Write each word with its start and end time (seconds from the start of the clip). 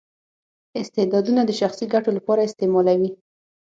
استعدادونه 0.81 1.41
د 1.45 1.51
شخصي 1.59 1.85
ګټو 1.93 2.09
لپاره 2.17 2.45
استعمالوي. 2.47 3.09